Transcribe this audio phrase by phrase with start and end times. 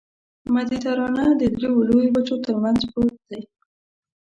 [0.53, 3.41] مدیترانه د دریو لویو وچو ترمنځ پروت دی.